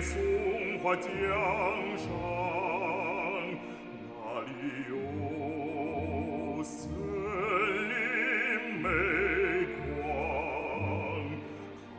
[0.00, 0.12] 松
[0.82, 1.08] 花江
[1.96, 2.06] 上，
[4.10, 4.48] 那里
[4.90, 4.92] 有
[6.62, 6.72] 森
[7.88, 7.92] 林
[8.82, 8.86] 美
[9.80, 10.04] 光，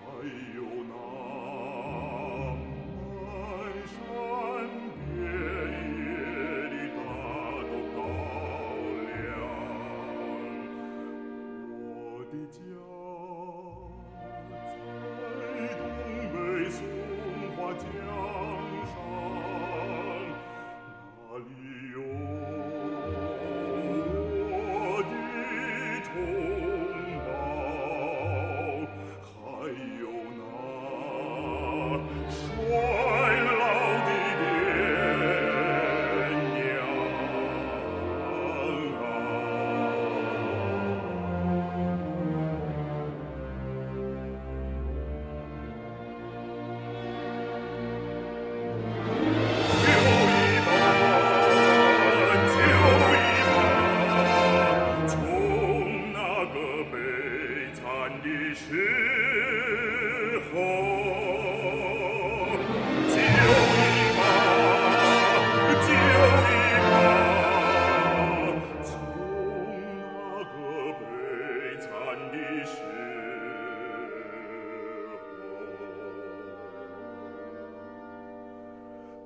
[0.02, 0.06] 还
[0.56, 0.58] 有
[0.90, 0.94] 那
[3.22, 3.24] 漫
[3.88, 3.94] 山
[5.02, 5.14] 遍
[5.98, 6.04] 野
[6.70, 6.98] 的大
[7.70, 7.98] 豆高
[9.08, 9.10] 粱。
[11.82, 11.84] 我
[12.32, 12.58] 的家
[15.32, 15.44] 在
[15.78, 15.82] 东
[16.32, 16.36] 北
[16.70, 16.78] 松
[21.36, 21.65] Ali.
[58.56, 58.64] 时
[60.54, 60.56] 候
[63.10, 63.84] 就一
[64.16, 64.20] 把
[65.84, 66.94] 就一把
[68.82, 68.88] 从
[69.92, 70.00] 那
[70.48, 70.56] 个
[71.00, 71.04] 悲
[71.82, 71.84] 惨
[72.32, 72.74] 的时
[75.12, 75.20] 候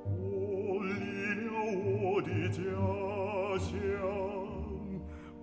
[0.08, 0.18] 我
[0.84, 0.90] 离
[1.46, 2.58] 了我的家
[3.60, 3.70] 乡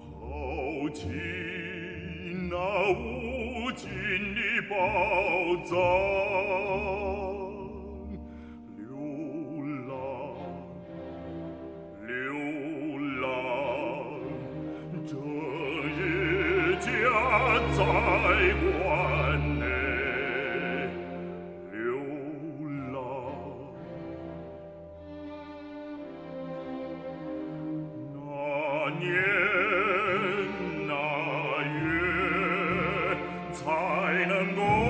[0.01, 0.05] 抛
[0.93, 0.99] 弃
[2.51, 3.16] 那我
[3.77, 4.75] 尽你宝
[5.67, 5.77] 藏，
[8.79, 8.89] 流
[9.87, 9.93] 浪，
[12.07, 12.09] 流
[13.21, 13.29] 浪，
[15.05, 15.13] 这
[15.95, 16.01] 日
[16.81, 16.89] 家
[17.77, 17.79] 在
[18.65, 18.83] 关
[19.59, 19.63] 内，
[21.71, 21.85] 流
[22.95, 22.97] 浪，
[28.15, 28.17] 那
[28.99, 29.46] 年。
[33.97, 34.86] deinem Gott.